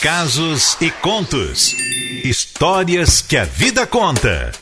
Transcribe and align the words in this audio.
Casos 0.00 0.76
e 0.80 0.90
contos. 0.90 1.72
Histórias 2.22 3.22
que 3.22 3.36
a 3.36 3.44
vida 3.44 3.86
conta. 3.86 4.52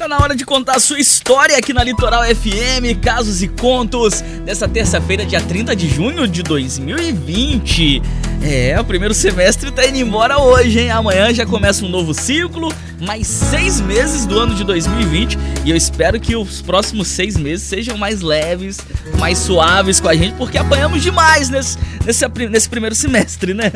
Tá 0.00 0.08
na 0.08 0.16
hora 0.16 0.34
de 0.34 0.46
contar 0.46 0.76
a 0.76 0.80
sua 0.80 0.98
história 0.98 1.58
aqui 1.58 1.74
na 1.74 1.84
Litoral 1.84 2.22
FM, 2.24 2.98
casos 3.02 3.42
e 3.42 3.48
contos, 3.48 4.22
dessa 4.46 4.66
terça-feira, 4.66 5.26
dia 5.26 5.42
30 5.42 5.76
de 5.76 5.90
junho 5.90 6.26
de 6.26 6.42
2020. 6.42 8.00
É, 8.42 8.80
o 8.80 8.84
primeiro 8.86 9.12
semestre 9.12 9.70
tá 9.70 9.86
indo 9.86 9.98
embora 9.98 10.38
hoje, 10.38 10.80
hein? 10.80 10.90
Amanhã 10.90 11.34
já 11.34 11.44
começa 11.44 11.84
um 11.84 11.88
novo 11.90 12.14
ciclo, 12.14 12.72
mais 12.98 13.26
seis 13.26 13.78
meses 13.82 14.24
do 14.24 14.38
ano 14.38 14.54
de 14.54 14.64
2020 14.64 15.36
e 15.66 15.70
eu 15.70 15.76
espero 15.76 16.18
que 16.18 16.34
os 16.34 16.62
próximos 16.62 17.06
seis 17.06 17.36
meses 17.36 17.66
sejam 17.66 17.98
mais 17.98 18.22
leves, 18.22 18.78
mais 19.18 19.36
suaves 19.36 20.00
com 20.00 20.08
a 20.08 20.16
gente, 20.16 20.32
porque 20.36 20.56
apanhamos 20.56 21.02
demais 21.02 21.50
nesse, 21.50 21.76
nesse, 22.06 22.26
nesse 22.48 22.70
primeiro 22.70 22.94
semestre, 22.94 23.52
né? 23.52 23.70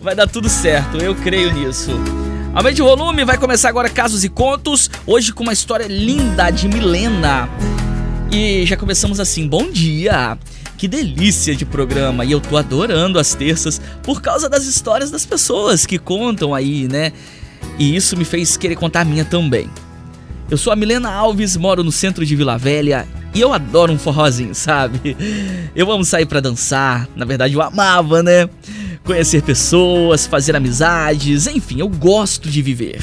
Vai 0.00 0.14
dar 0.14 0.26
tudo 0.26 0.48
certo, 0.48 0.96
eu 0.96 1.14
creio 1.16 1.52
nisso. 1.52 1.90
Aumente 2.52 2.82
o 2.82 2.84
volume, 2.84 3.24
vai 3.24 3.38
começar 3.38 3.68
agora 3.68 3.88
Casos 3.88 4.24
e 4.24 4.28
Contos, 4.28 4.90
hoje 5.06 5.32
com 5.32 5.44
uma 5.44 5.52
história 5.52 5.86
linda 5.86 6.50
de 6.50 6.66
Milena. 6.66 7.48
E 8.32 8.66
já 8.66 8.76
começamos 8.76 9.20
assim, 9.20 9.46
bom 9.46 9.70
dia! 9.70 10.36
Que 10.76 10.88
delícia 10.88 11.54
de 11.54 11.64
programa! 11.64 12.24
E 12.24 12.32
eu 12.32 12.40
tô 12.40 12.56
adorando 12.56 13.20
as 13.20 13.34
terças 13.36 13.80
por 14.02 14.20
causa 14.20 14.48
das 14.48 14.64
histórias 14.64 15.12
das 15.12 15.24
pessoas 15.24 15.86
que 15.86 15.96
contam 15.96 16.52
aí, 16.52 16.88
né? 16.88 17.12
E 17.78 17.94
isso 17.94 18.16
me 18.16 18.24
fez 18.24 18.56
querer 18.56 18.74
contar 18.74 19.02
a 19.02 19.04
minha 19.04 19.24
também. 19.24 19.70
Eu 20.50 20.58
sou 20.58 20.72
a 20.72 20.76
Milena 20.76 21.08
Alves, 21.08 21.56
moro 21.56 21.84
no 21.84 21.92
centro 21.92 22.26
de 22.26 22.34
Vila 22.34 22.58
Velha 22.58 23.06
e 23.32 23.40
eu 23.40 23.52
adoro 23.52 23.92
um 23.92 23.98
forrozinho, 23.98 24.54
sabe? 24.56 25.16
Eu 25.72 25.88
amo 25.92 26.04
sair 26.04 26.26
para 26.26 26.40
dançar, 26.40 27.08
na 27.14 27.24
verdade 27.24 27.54
eu 27.54 27.62
amava, 27.62 28.24
né? 28.24 28.50
Conhecer 29.04 29.42
pessoas, 29.42 30.26
fazer 30.26 30.54
amizades, 30.54 31.46
enfim, 31.46 31.80
eu 31.80 31.88
gosto 31.88 32.48
de 32.48 32.62
viver. 32.62 33.02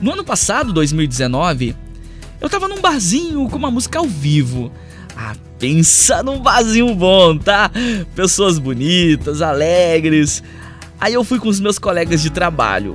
No 0.00 0.12
ano 0.12 0.24
passado, 0.24 0.72
2019, 0.72 1.74
eu 2.40 2.50
tava 2.50 2.68
num 2.68 2.80
barzinho 2.80 3.48
com 3.48 3.56
uma 3.56 3.70
música 3.70 3.98
ao 3.98 4.06
vivo. 4.06 4.70
Ah, 5.16 5.34
pensa 5.58 6.22
num 6.22 6.40
barzinho 6.40 6.94
bom, 6.94 7.38
tá? 7.38 7.70
Pessoas 8.14 8.58
bonitas, 8.58 9.40
alegres. 9.40 10.42
Aí 11.00 11.14
eu 11.14 11.24
fui 11.24 11.38
com 11.38 11.48
os 11.48 11.60
meus 11.60 11.78
colegas 11.78 12.20
de 12.20 12.30
trabalho 12.30 12.94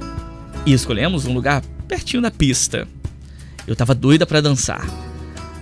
e 0.65 0.73
escolhemos 0.73 1.25
um 1.25 1.33
lugar 1.33 1.63
pertinho 1.87 2.21
da 2.21 2.29
pista. 2.29 2.87
Eu 3.65 3.75
tava 3.75 3.95
doida 3.95 4.25
para 4.25 4.41
dançar. 4.41 4.85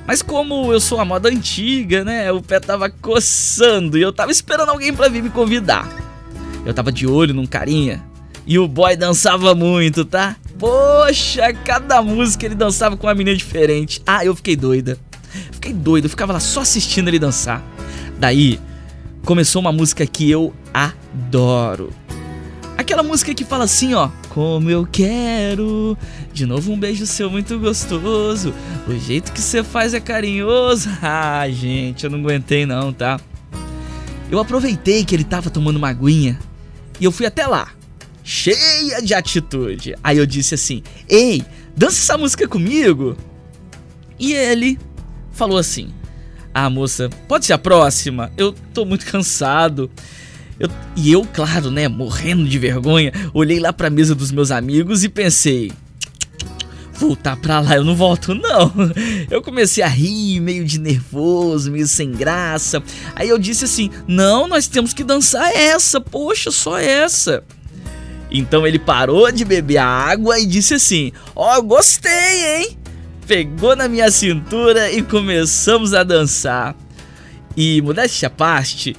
Mas 0.05 0.21
como 0.21 0.71
eu 0.71 0.79
sou 0.79 0.99
a 0.99 1.05
moda 1.05 1.29
antiga, 1.29 2.03
né? 2.03 2.31
O 2.31 2.41
pé 2.41 2.59
tava 2.59 2.89
coçando 2.89 3.97
e 3.97 4.01
eu 4.01 4.13
tava 4.13 4.31
esperando 4.31 4.69
alguém 4.69 4.93
para 4.93 5.09
vir 5.09 5.21
me 5.21 5.29
convidar. 5.29 6.06
Eu 6.65 6.73
tava 6.73 6.91
de 6.91 7.07
olho 7.07 7.33
num 7.33 7.45
carinha 7.45 8.03
e 8.45 8.57
o 8.57 8.67
boy 8.67 8.95
dançava 8.95 9.53
muito, 9.53 10.05
tá? 10.05 10.37
Poxa, 10.57 11.53
cada 11.53 12.01
música 12.01 12.45
ele 12.45 12.55
dançava 12.55 12.95
com 12.95 13.05
uma 13.05 13.13
menina 13.13 13.35
diferente. 13.35 14.01
Ah, 14.07 14.25
eu 14.25 14.33
fiquei 14.33 14.55
doida. 14.55 14.97
Fiquei 15.51 15.73
doido, 15.73 16.05
eu 16.05 16.09
ficava 16.09 16.33
lá 16.33 16.39
só 16.39 16.61
assistindo 16.61 17.09
ele 17.09 17.19
dançar. 17.19 17.61
Daí 18.17 18.59
começou 19.25 19.59
uma 19.59 19.71
música 19.71 20.05
que 20.05 20.31
eu 20.31 20.53
adoro. 20.73 21.91
Aquela 22.77 23.03
música 23.03 23.33
que 23.33 23.43
fala 23.43 23.65
assim, 23.65 23.93
ó. 23.93 24.09
Como 24.29 24.69
eu 24.69 24.87
quero. 24.89 25.97
De 26.31 26.45
novo 26.45 26.71
um 26.71 26.79
beijo 26.79 27.05
seu 27.05 27.29
muito 27.29 27.59
gostoso. 27.59 28.53
O 28.87 28.97
jeito 28.97 29.33
que 29.33 29.41
você 29.41 29.63
faz 29.63 29.93
é 29.93 29.99
carinhoso. 29.99 30.89
Ah, 31.01 31.49
gente, 31.49 32.05
eu 32.05 32.09
não 32.09 32.19
aguentei 32.19 32.65
não, 32.65 32.93
tá? 32.93 33.19
Eu 34.31 34.39
aproveitei 34.39 35.03
que 35.03 35.15
ele 35.15 35.23
tava 35.23 35.49
tomando 35.49 35.77
uma 35.77 35.89
aguinha 35.89 36.39
e 36.99 37.05
eu 37.05 37.11
fui 37.11 37.25
até 37.25 37.45
lá, 37.45 37.71
cheia 38.23 39.01
de 39.01 39.13
atitude. 39.13 39.95
Aí 40.03 40.17
eu 40.17 40.25
disse 40.25 40.55
assim: 40.55 40.83
Ei, 41.07 41.43
dança 41.75 41.97
essa 41.97 42.17
música 42.17 42.47
comigo. 42.47 43.17
E 44.19 44.33
ele 44.33 44.77
falou 45.31 45.57
assim: 45.57 45.93
Ah, 46.53 46.69
moça, 46.69 47.09
pode 47.27 47.45
ser 47.45 47.53
a 47.53 47.57
próxima? 47.57 48.31
Eu 48.35 48.53
tô 48.73 48.85
muito 48.85 49.05
cansado. 49.05 49.89
Eu, 50.59 50.69
e 50.95 51.11
eu, 51.11 51.23
claro, 51.31 51.69
né, 51.69 51.87
morrendo 51.87 52.47
de 52.47 52.57
vergonha, 52.57 53.11
olhei 53.31 53.59
lá 53.59 53.71
pra 53.71 53.91
mesa 53.91 54.15
dos 54.15 54.31
meus 54.31 54.51
amigos 54.51 55.03
e 55.03 55.09
pensei: 55.09 55.71
voltar 56.97 57.37
pra 57.37 57.59
lá, 57.59 57.75
eu 57.75 57.83
não 57.83 57.95
volto 57.95 58.33
não. 58.33 58.73
Eu 59.29 59.41
comecei 59.41 59.83
a 59.83 59.87
rir, 59.87 60.39
meio 60.39 60.65
de 60.65 60.79
nervoso, 60.79 61.71
meio 61.71 61.87
sem 61.87 62.11
graça. 62.11 62.81
Aí 63.15 63.29
eu 63.29 63.37
disse 63.37 63.65
assim: 63.65 63.89
"Não, 64.07 64.47
nós 64.47 64.67
temos 64.67 64.93
que 64.93 65.03
dançar 65.03 65.51
essa, 65.55 66.01
poxa, 66.01 66.51
só 66.51 66.77
essa". 66.77 67.43
Então 68.31 68.65
ele 68.65 68.79
parou 68.79 69.31
de 69.31 69.45
beber 69.45 69.77
a 69.77 69.85
água 69.85 70.39
e 70.39 70.45
disse 70.45 70.75
assim: 70.75 71.11
"Ó, 71.35 71.57
oh, 71.57 71.61
gostei, 71.63 72.57
hein?" 72.57 72.77
Pegou 73.27 73.75
na 73.75 73.87
minha 73.87 74.09
cintura 74.09 74.91
e 74.91 75.01
começamos 75.01 75.93
a 75.93 76.03
dançar. 76.03 76.75
E 77.55 77.81
modéstia 77.81 78.27
à 78.27 78.29
parte, 78.29 78.95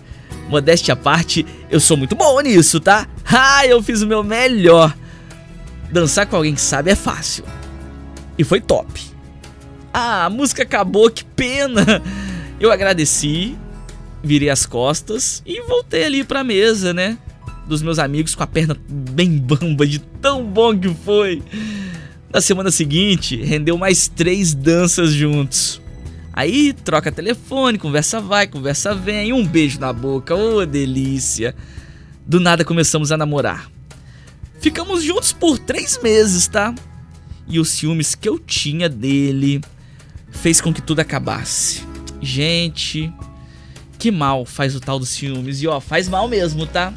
modéstia 0.49 0.95
à 0.95 0.97
parte, 0.97 1.47
eu 1.71 1.81
sou 1.81 1.97
muito 1.97 2.15
bom 2.15 2.41
nisso, 2.41 2.81
tá? 2.81 3.07
Ah, 3.31 3.67
eu 3.67 3.83
fiz 3.83 4.01
o 4.01 4.07
meu 4.07 4.25
melhor. 4.25 4.97
Dançar 5.93 6.27
com 6.27 6.37
alguém 6.37 6.55
que 6.55 6.61
sabe 6.61 6.91
é 6.91 6.95
fácil. 6.95 7.45
E 8.39 8.45
foi 8.45 8.61
top. 8.61 9.03
Ah, 9.93 10.27
a 10.27 10.31
música 10.31 10.63
acabou, 10.63 11.11
que 11.11 11.25
pena! 11.25 11.85
Eu 12.61 12.71
agradeci, 12.71 13.57
virei 14.23 14.51
as 14.51 14.65
costas 14.65 15.43
e 15.45 15.61
voltei 15.63 16.05
ali 16.05 16.25
pra 16.25 16.45
mesa, 16.45 16.95
né? 16.95 17.19
Dos 17.67 17.83
meus 17.83 17.99
amigos 17.99 18.35
com 18.35 18.43
a 18.43 18.47
perna 18.47 18.77
bem 18.89 19.39
bamba 19.39 19.87
de 19.87 19.99
tão 19.99 20.45
bom 20.45 20.77
que 20.77 20.93
foi. 21.05 21.43
Na 22.33 22.41
semana 22.41 22.71
seguinte, 22.71 23.37
rendeu 23.37 23.79
mais 23.79 24.09
três 24.09 24.55
danças 24.55 25.13
juntos. 25.13 25.81
Aí 26.33 26.73
troca 26.73 27.11
telefone, 27.11 27.79
conversa 27.79 28.21
vai, 28.21 28.47
conversa 28.47 28.95
vem, 28.95 29.33
um 29.33 29.45
beijo 29.47 29.81
na 29.81 29.93
boca, 29.93 30.35
ô 30.35 30.59
oh, 30.59 30.67
delícia. 30.67 31.55
Do 32.27 32.39
nada 32.39 32.65
começamos 32.65 33.11
a 33.11 33.17
namorar. 33.17 33.71
Ficamos 34.61 35.03
juntos 35.03 35.33
por 35.33 35.59
três 35.59 35.99
meses, 36.03 36.47
tá? 36.47 36.75
E 37.49 37.59
os 37.59 37.71
ciúmes 37.71 38.15
que 38.15 38.29
eu 38.29 38.39
tinha 38.39 38.89
dele 38.89 39.61
fez 40.31 40.61
com 40.61 40.73
que 40.73 40.83
tudo 40.83 41.01
acabasse. 41.01 41.83
Gente, 42.21 43.13
que 43.99 44.11
mal 44.11 44.45
faz 44.45 44.75
o 44.75 44.81
tal 44.81 44.99
dos 44.99 45.09
ciúmes. 45.09 45.63
E 45.63 45.67
ó, 45.67 45.81
faz 45.81 46.09
mal 46.09 46.29
mesmo, 46.29 46.67
tá? 46.67 46.93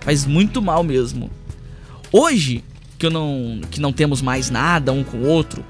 Faz 0.00 0.26
muito 0.26 0.60
mal 0.60 0.82
mesmo. 0.82 1.30
Hoje, 2.12 2.62
que 2.98 3.06
eu 3.06 3.10
não 3.10 3.60
que 3.70 3.80
não 3.80 3.92
temos 3.92 4.22
mais 4.22 4.50
nada 4.50 4.92
um 4.92 5.02
com 5.02 5.18
o 5.18 5.26
outro, 5.26 5.64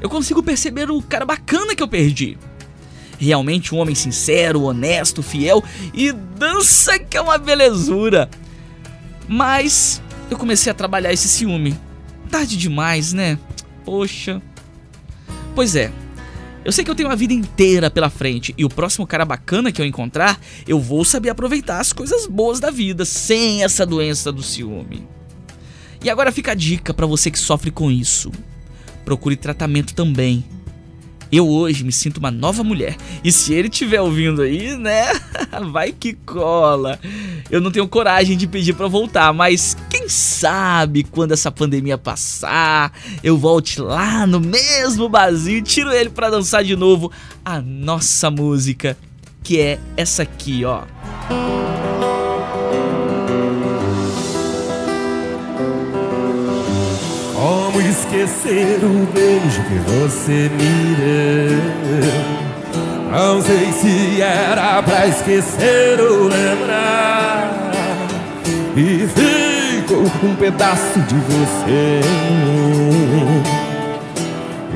eu 0.00 0.08
consigo 0.08 0.42
perceber 0.42 0.90
o 0.90 1.02
cara 1.02 1.24
bacana 1.24 1.74
que 1.74 1.82
eu 1.82 1.88
perdi. 1.88 2.38
Realmente 3.18 3.74
um 3.74 3.78
homem 3.78 3.94
sincero, 3.94 4.62
honesto, 4.62 5.22
fiel 5.22 5.62
e 5.94 6.10
dança 6.12 6.98
que 6.98 7.16
é 7.16 7.20
uma 7.20 7.38
belezura. 7.38 8.28
Mas 9.28 10.02
eu 10.30 10.36
comecei 10.36 10.70
a 10.70 10.74
trabalhar 10.74 11.12
esse 11.12 11.28
ciúme. 11.28 11.78
Tarde 12.30 12.56
demais, 12.56 13.12
né? 13.12 13.38
Poxa. 13.92 14.40
Pois 15.54 15.76
é. 15.76 15.92
Eu 16.64 16.72
sei 16.72 16.82
que 16.82 16.90
eu 16.90 16.94
tenho 16.94 17.10
a 17.10 17.14
vida 17.14 17.34
inteira 17.34 17.90
pela 17.90 18.08
frente 18.08 18.54
e 18.56 18.64
o 18.64 18.68
próximo 18.70 19.06
cara 19.06 19.22
bacana 19.22 19.70
que 19.70 19.82
eu 19.82 19.84
encontrar, 19.84 20.40
eu 20.66 20.80
vou 20.80 21.04
saber 21.04 21.28
aproveitar 21.28 21.78
as 21.78 21.92
coisas 21.92 22.26
boas 22.26 22.58
da 22.58 22.70
vida 22.70 23.04
sem 23.04 23.62
essa 23.62 23.84
doença 23.84 24.32
do 24.32 24.42
ciúme. 24.42 25.06
E 26.02 26.08
agora 26.08 26.32
fica 26.32 26.52
a 26.52 26.54
dica 26.54 26.94
para 26.94 27.04
você 27.04 27.30
que 27.30 27.38
sofre 27.38 27.70
com 27.70 27.90
isso. 27.90 28.32
Procure 29.04 29.36
tratamento 29.36 29.92
também. 29.92 30.42
Eu 31.30 31.46
hoje 31.46 31.84
me 31.84 31.92
sinto 31.92 32.16
uma 32.16 32.30
nova 32.30 32.64
mulher. 32.64 32.96
E 33.22 33.30
se 33.30 33.52
ele 33.52 33.68
estiver 33.68 34.00
ouvindo 34.00 34.40
aí, 34.40 34.74
né? 34.74 35.04
Vai 35.70 35.92
que 35.92 36.14
cola. 36.14 36.98
Eu 37.52 37.60
não 37.60 37.70
tenho 37.70 37.86
coragem 37.86 38.34
de 38.34 38.46
pedir 38.46 38.72
para 38.72 38.88
voltar, 38.88 39.30
mas 39.34 39.76
quem 39.90 40.08
sabe 40.08 41.04
quando 41.04 41.32
essa 41.32 41.50
pandemia 41.52 41.98
passar, 41.98 42.90
eu 43.22 43.36
volte 43.36 43.78
lá 43.78 44.26
no 44.26 44.40
mesmo 44.40 45.06
barzinho 45.06 45.58
e 45.58 45.62
tiro 45.62 45.92
ele 45.92 46.08
para 46.08 46.30
dançar 46.30 46.64
de 46.64 46.74
novo 46.74 47.12
a 47.44 47.60
nossa 47.60 48.30
música, 48.30 48.96
que 49.42 49.60
é 49.60 49.78
essa 49.98 50.22
aqui, 50.22 50.64
ó. 50.64 50.84
Como 57.34 57.80
esquecer 57.82 58.78
o 58.82 59.06
beijo 59.12 59.62
que 59.64 59.78
você 59.90 60.48
me 60.48 60.94
deu? 60.96 62.51
Não 63.12 63.42
sei 63.42 63.70
se 63.72 64.22
era 64.22 64.82
pra 64.82 65.06
esquecer 65.06 66.00
ou 66.00 66.28
lembrar. 66.28 67.70
E 68.74 69.06
ficou 69.06 70.10
um 70.24 70.34
pedaço 70.34 70.98
de 71.00 71.14
você. 71.16 72.00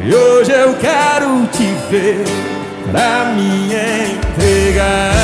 E 0.05 0.15
hoje 0.15 0.53
eu 0.53 0.75
quero 0.75 1.49
te 1.51 1.65
ver 1.91 2.25
pra 2.93 3.33
me 3.35 3.75
entregar. 3.75 5.17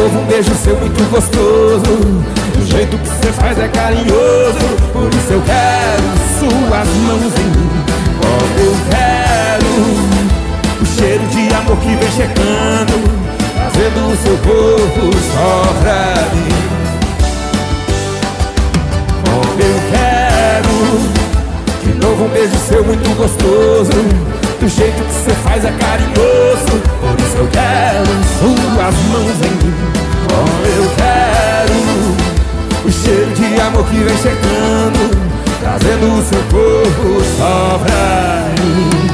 novo 0.00 0.18
um 0.18 0.24
beijo 0.24 0.54
seu 0.54 0.76
muito 0.76 1.10
gostoso 1.10 2.39
jeito 2.80 2.96
que 2.96 3.08
você 3.08 3.32
faz 3.32 3.58
é 3.58 3.68
carinhoso 3.68 4.58
Por 4.92 5.08
isso 5.12 5.32
eu 5.32 5.42
quero 5.42 6.04
suas 6.38 6.88
mãos 6.88 7.32
em 7.38 7.44
mim. 7.44 7.70
Como 8.20 8.58
eu 8.58 8.74
quero 8.90 9.70
O 10.80 10.86
cheiro 10.86 11.26
de 11.26 11.54
amor 11.54 11.76
que 11.76 11.94
vem 11.94 12.10
chegando 12.10 12.94
Trazendo 13.54 14.12
o 14.12 14.16
seu 14.16 14.36
corpo 14.38 15.16
só 15.32 15.74
pra 15.82 16.00
mim. 16.34 16.48
Como 19.24 19.60
eu 19.60 19.78
quero 19.92 20.76
De 21.84 22.06
novo 22.06 22.24
um 22.24 22.28
beijo 22.28 22.56
seu 22.66 22.82
muito 22.84 23.14
gostoso 23.16 24.30
do 24.58 24.68
jeito 24.68 25.02
que 25.02 25.12
você 25.12 25.34
faz 25.42 25.64
é 25.64 25.72
carinhoso 25.72 26.82
Por 27.00 27.18
isso 27.18 27.36
eu 27.36 27.48
quero 27.48 28.06
suas 28.38 28.94
mãos 29.10 29.36
em 29.44 29.50
mim. 29.50 29.74
Como 30.28 30.66
eu 30.66 30.90
quero 30.96 31.39
Amor 33.58 33.84
que 33.86 33.96
vem 33.96 34.16
chegando 34.16 35.10
Trazendo 35.60 36.18
o 36.18 36.22
seu 36.22 36.42
corpo 36.44 37.24
só 37.36 37.78
pra 37.84 38.64
mim 38.64 39.09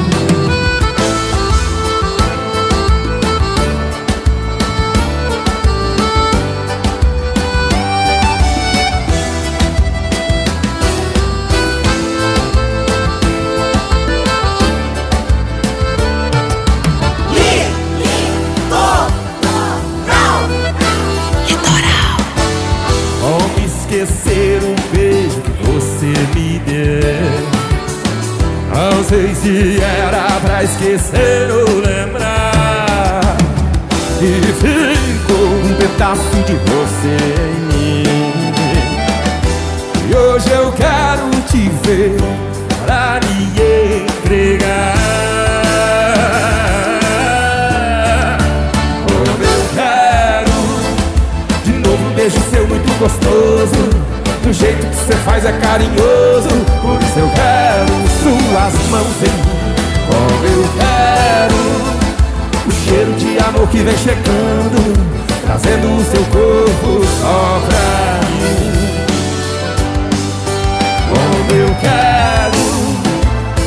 era 29.58 30.40
pra 30.40 30.62
esquecer 30.62 31.50
ou 31.50 31.80
lembrar. 31.80 33.20
E 34.20 34.42
ficou 34.52 35.46
um 35.46 35.74
pedaço 35.78 36.36
de 36.46 36.54
você 36.54 37.16
em 37.46 37.60
mim. 37.72 38.04
E 40.08 40.14
hoje 40.14 40.50
eu 40.50 40.72
quero 40.72 41.30
te 41.48 41.70
ver 41.84 42.16
pra 42.84 43.18
me 43.24 43.36
entregar. 44.14 44.94
Como 49.06 49.42
eu 49.42 49.62
quero 49.74 50.56
De 51.64 51.72
novo 51.72 52.04
um 52.04 52.14
beijo 52.14 52.38
seu 52.50 52.66
muito 52.66 52.98
gostoso. 52.98 53.88
Do 54.42 54.52
jeito 54.52 54.86
que 54.86 54.96
você 54.96 55.14
faz 55.24 55.44
é 55.44 55.52
carinhoso. 55.52 56.48
Por 56.82 57.02
isso 57.02 57.18
eu 57.18 57.30
quero 57.34 57.65
suas 58.70 58.88
mãos 58.88 59.06
em 59.22 59.30
mim. 59.30 59.56
Como 60.06 60.44
eu 60.44 60.62
quero 60.78 61.56
O 62.66 62.72
cheiro 62.84 63.12
de 63.14 63.38
amor 63.38 63.68
que 63.68 63.78
vem 63.78 63.96
chegando 63.96 65.16
Trazendo 65.44 65.86
o 65.86 66.04
seu 66.04 66.24
corpo 66.24 67.06
só 67.20 67.60
pra 67.66 68.20
mim. 68.28 68.72
Como 71.08 71.60
eu 71.60 71.74
quero 71.80 72.62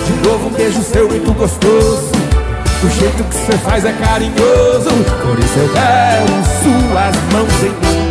De 0.06 0.28
novo 0.28 0.48
um 0.48 0.52
beijo 0.52 0.82
seu 0.84 1.08
muito 1.08 1.34
gostoso. 1.34 2.12
Do 2.82 2.90
jeito 2.90 3.24
que 3.24 3.36
você 3.36 3.58
faz 3.58 3.84
é 3.84 3.92
carinhoso 3.92 4.90
Por 5.22 5.40
isso 5.40 5.60
eu 5.60 5.70
quero 5.70 6.28
suas 6.64 7.16
mãos 7.34 7.64
em 7.64 8.04
mim 8.04 8.09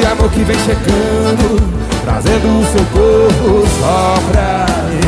amor 0.00 0.30
que 0.30 0.42
vem 0.44 0.56
chegando 0.58 1.82
Trazendo 2.04 2.60
o 2.60 2.64
seu 2.72 2.84
corpo 2.86 3.66
só 3.78 4.14
pra 4.30 4.66
ele 4.90 5.02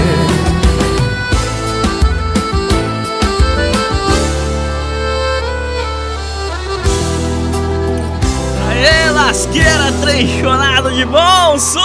Aê, 8.68 9.10
lasqueira 9.10 9.92
trenchonado 10.02 10.90
de 10.92 11.04
bom 11.04 11.58
som! 11.58 11.80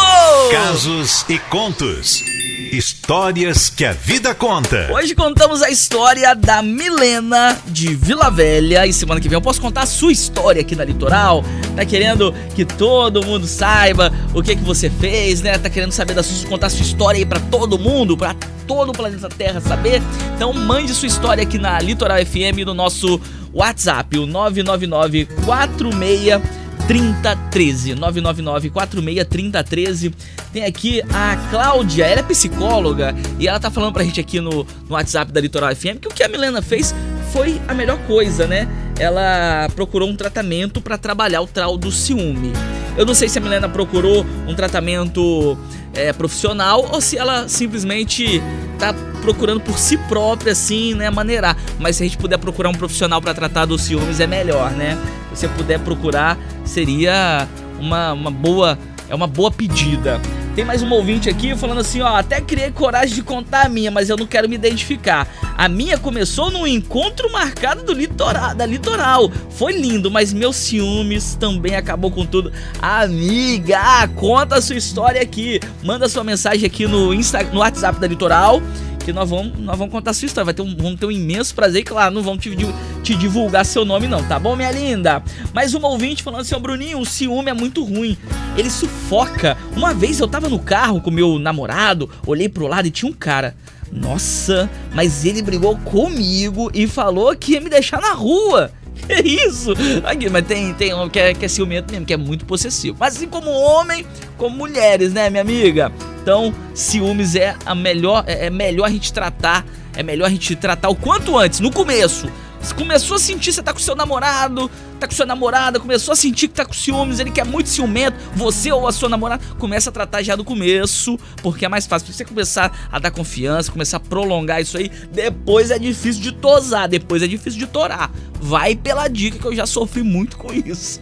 Casos 0.52 1.26
e 1.30 1.38
contos 1.38 2.24
Histórias 2.72 3.70
que 3.70 3.84
a 3.84 3.94
vida 3.94 4.36
conta. 4.36 4.90
Hoje 4.94 5.16
contamos 5.16 5.62
a 5.62 5.70
história 5.70 6.36
da 6.36 6.62
Milena 6.62 7.58
de 7.68 7.96
Vila 7.96 8.30
Velha. 8.30 8.86
E 8.86 8.94
semana 8.94 9.20
que 9.20 9.28
vem 9.28 9.36
eu 9.36 9.42
posso 9.42 9.60
contar 9.60 9.84
a 9.84 9.86
sua 9.88 10.12
história 10.12 10.62
aqui 10.62 10.76
na 10.76 10.86
Litoral. 10.86 11.44
Tá 11.76 11.84
querendo 11.84 12.34
que 12.56 12.66
todo 12.66 13.26
mundo 13.26 13.48
saiba 13.48 14.14
o 14.34 14.44
que 14.44 14.56
que 14.56 14.64
você 14.64 14.90
fez, 14.90 15.42
né? 15.42 15.58
Tá 15.58 15.70
querendo 15.70 15.92
saber 15.92 16.14
da 16.14 16.22
sua, 16.22 16.48
contar 16.48 16.68
a 16.68 16.70
sua 16.70 16.84
história 16.84 17.18
aí 17.18 17.26
para 17.26 17.40
todo 17.40 17.80
mundo, 17.80 18.16
para 18.16 18.36
todo 18.68 18.90
o 18.90 18.94
planeta 18.94 19.30
Terra 19.30 19.60
saber? 19.60 20.02
Então 20.36 20.54
mande 20.54 20.94
sua 20.94 21.08
história 21.08 21.42
aqui 21.42 21.58
na 21.58 21.80
Litoral 21.80 22.20
FM 22.24 22.66
no 22.66 22.76
nosso 22.76 23.20
WhatsApp, 23.52 24.18
o 24.20 24.28
999 24.28 25.28
46 25.44 26.59
3013 26.90 27.94
999 27.94 28.72
46 28.72 29.28
3013 29.28 30.12
Tem 30.52 30.66
aqui 30.66 31.04
a 31.14 31.38
Cláudia, 31.52 32.06
ela 32.06 32.22
é 32.22 32.24
psicóloga 32.24 33.16
e 33.38 33.48
ela 33.48 33.60
tá 33.60 33.70
falando 33.70 33.94
pra 33.94 34.04
gente 34.04 34.20
aqui 34.20 34.42
no, 34.42 34.64
no 34.64 34.96
WhatsApp 34.96 35.32
da 35.32 35.40
Litoral 35.40 35.76
FM 35.76 36.00
que 36.02 36.08
o 36.08 36.12
que 36.12 36.24
a 36.24 36.28
Milena 36.28 36.64
fez 36.64 36.96
foi 37.32 37.62
a 37.68 37.76
melhor 37.76 38.00
coisa, 38.08 38.48
né? 38.48 38.68
Ela 38.98 39.70
procurou 39.76 40.10
um 40.10 40.16
tratamento 40.16 40.82
para 40.82 40.98
trabalhar 40.98 41.42
o 41.42 41.48
trau 41.48 41.78
do 41.78 41.92
ciúme. 41.92 42.54
Eu 42.98 43.06
não 43.06 43.14
sei 43.14 43.30
se 43.30 43.38
a 43.38 43.42
Milena 43.42 43.70
procurou 43.70 44.26
um 44.48 44.56
tratamento 44.56 45.56
é, 45.94 46.12
profissional 46.12 46.90
ou 46.92 47.00
se 47.00 47.20
ela 47.20 47.48
simplesmente 47.48 48.42
tá 48.80 48.96
procurando 49.22 49.62
por 49.62 49.78
si 49.78 49.96
própria, 49.96 50.54
assim, 50.54 50.96
né, 50.96 51.12
maneirar. 51.12 51.56
Mas 51.78 51.98
se 51.98 52.04
a 52.04 52.08
gente 52.08 52.18
puder 52.18 52.40
procurar 52.40 52.70
um 52.70 52.74
profissional 52.74 53.22
para 53.22 53.36
tratar 53.36 53.66
dos 53.66 53.84
ciúmes, 53.84 54.20
é 54.20 54.26
melhor, 54.26 54.72
né? 54.72 54.98
Você 55.30 55.48
puder 55.48 55.80
procurar, 55.80 56.38
seria 56.66 57.48
uma, 57.80 58.14
uma 58.14 58.32
boa. 58.32 58.78
É 59.10 59.16
uma 59.16 59.26
boa 59.26 59.50
pedida. 59.50 60.22
Tem 60.56 60.64
mais 60.66 60.84
um 60.84 60.92
ouvinte 60.92 61.30
aqui 61.30 61.56
falando 61.56 61.80
assim, 61.80 62.02
ó, 62.02 62.18
até 62.18 62.42
criei 62.42 62.70
coragem 62.70 63.16
de 63.16 63.24
contar 63.24 63.66
a 63.66 63.70
minha, 63.70 63.90
mas 63.90 64.10
eu 64.10 64.18
não 64.18 64.28
quero 64.28 64.48
me 64.48 64.56
identificar. 64.56 65.28
A 65.58 65.70
minha 65.70 65.98
começou 65.98 66.52
num 66.52 66.68
encontro 66.68 67.32
marcado 67.32 67.82
do 67.82 67.94
litoral, 67.94 68.54
da 68.54 68.66
litoral. 68.66 69.32
Foi 69.52 69.74
lindo, 69.74 70.12
mas 70.12 70.34
meus 70.34 70.58
ciúmes 70.58 71.36
também 71.36 71.76
acabou 71.76 72.12
com 72.12 72.26
tudo. 72.26 72.52
Amiga, 72.82 74.08
conta 74.16 74.58
a 74.58 74.62
sua 74.62 74.76
história 74.76 75.22
aqui. 75.22 75.60
Manda 75.82 76.10
sua 76.10 76.24
mensagem 76.24 76.66
aqui 76.66 76.86
no 76.86 77.14
Insta, 77.14 77.42
no 77.44 77.62
WhatsApp 77.62 78.00
da 78.00 78.08
Litoral 78.08 78.62
que 79.00 79.14
nós 79.14 79.30
vamos, 79.30 79.58
nós 79.60 79.78
vamos 79.78 79.92
contar 79.92 80.12
a 80.12 80.14
sua 80.14 80.26
história. 80.26 80.46
Vai 80.46 80.54
ter 80.54 80.62
um, 80.62 80.76
vamos 80.76 81.00
ter 81.00 81.06
um 81.06 81.12
imenso 81.12 81.56
prazer 81.56 81.84
claro, 81.84 82.14
não 82.14 82.22
vamos 82.22 82.44
te, 82.44 82.56
te 83.04 83.16
divulgar 83.16 83.66
seu 83.66 83.86
nome, 83.86 84.08
não, 84.08 84.24
tá 84.24 84.38
bom, 84.38 84.56
minha 84.56 84.72
linda? 84.72 85.24
Mais 85.54 85.74
um 85.74 85.84
ouvinte 85.84 86.24
falando 86.24 86.42
assim, 86.42 86.56
ó, 86.56 86.60
Bruninho, 86.60 87.00
o 87.00 87.06
ciúme 87.06 87.50
é 87.50 87.54
muito 87.54 87.84
ruim. 87.84 88.18
Ele 88.58 88.70
sufoca. 88.70 89.58
Uma 89.76 89.94
vez 89.94 90.20
eu 90.20 90.28
tava 90.28 90.50
no 90.50 90.60
carro 90.60 91.02
com 91.02 91.12
meu 91.12 91.40
namorado, 91.40 92.10
olhei 92.26 92.50
pro 92.50 92.68
lado 92.68 92.88
e 92.88 92.92
tinha 92.92 93.10
um 93.10 93.14
cara. 93.14 93.56
Nossa, 93.92 94.70
mas 94.94 95.26
ele 95.26 95.42
brigou 95.42 95.76
comigo 95.78 96.70
e 96.74 96.88
falou 96.88 97.36
que 97.36 97.54
ia 97.54 97.62
me 97.62 97.70
deixar 97.70 98.02
na 98.02 98.14
rua. 98.14 98.72
Que 99.08 99.22
isso? 99.22 99.74
Aqui, 100.04 100.30
mas 100.30 100.46
tem, 100.46 100.74
tem 100.74 100.94
homem 100.94 101.10
que 101.10 101.20
é, 101.20 101.34
que 101.34 101.46
é 101.46 101.48
ciumento 101.48 101.92
mesmo, 101.92 102.06
que 102.06 102.14
é 102.14 102.18
muito 102.18 102.46
possessivo. 102.46 102.98
Mas 103.00 103.16
assim 103.16 103.28
como 103.28 103.50
homem, 103.50 104.06
como 104.38 104.56
mulheres, 104.56 105.14
né, 105.14 105.30
minha 105.30 105.42
amiga? 105.42 105.92
Então, 106.30 106.54
ciúmes 106.76 107.34
é 107.34 107.56
a 107.66 107.74
melhor, 107.74 108.24
é, 108.28 108.46
é 108.46 108.50
melhor 108.52 108.86
a 108.86 108.92
gente 108.92 109.12
tratar, 109.12 109.66
é 109.96 110.04
melhor 110.04 110.28
a 110.28 110.30
gente 110.30 110.56
tratar 110.56 110.88
o 110.88 110.96
quanto 110.96 111.36
antes, 111.36 111.60
no 111.60 111.72
começo. 111.72 112.32
Você 112.62 112.72
começou 112.76 113.16
a 113.16 113.20
sentir, 113.20 113.52
você 113.52 113.64
tá 113.64 113.74
com 113.74 113.80
seu 113.80 113.96
namorado, 113.96 114.70
tá 115.00 115.08
com 115.08 115.16
sua 115.16 115.26
namorada, 115.26 115.80
começou 115.80 116.12
a 116.12 116.16
sentir 116.16 116.48
que 116.48 116.54
tá 116.54 116.64
com 116.64 116.74
ciúmes, 116.74 117.20
ele 117.20 117.32
quer 117.32 117.46
muito 117.48 117.68
ciumento, 117.68 118.16
você 118.36 118.72
ou 118.72 118.88
a 118.88 118.92
sua 118.92 119.10
namorada, 119.10 119.44
começa 119.58 119.90
a 119.90 119.92
tratar 119.92 120.22
já 120.22 120.36
do 120.36 120.44
começo, 120.44 121.18
porque 121.42 121.66
é 121.66 121.68
mais 121.68 121.88
fácil. 121.88 122.14
Você 122.14 122.24
começar 122.24 122.88
a 122.92 123.00
dar 123.00 123.10
confiança, 123.10 123.72
começar 123.72 123.98
a 123.98 124.00
prolongar 124.00 124.62
isso 124.62 124.78
aí, 124.78 124.92
depois 125.12 125.72
é 125.72 125.80
difícil 125.80 126.22
de 126.22 126.32
tosar, 126.32 126.88
depois 126.88 127.24
é 127.24 127.28
difícil 127.28 127.60
de 127.60 127.66
torar. 127.66 128.12
Vai 128.40 128.76
pela 128.76 129.08
dica 129.08 129.40
que 129.40 129.48
eu 129.48 129.56
já 129.56 129.66
sofri 129.66 130.04
muito 130.04 130.38
com 130.38 130.54
isso. 130.54 131.02